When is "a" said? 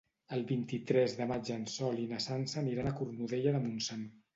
2.95-2.99